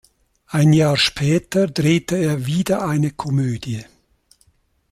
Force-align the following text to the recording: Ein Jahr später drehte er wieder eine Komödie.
Ein 0.47 0.73
Jahr 0.73 0.97
später 0.97 1.67
drehte 1.67 2.15
er 2.17 2.47
wieder 2.47 2.83
eine 2.87 3.11
Komödie. 3.11 3.85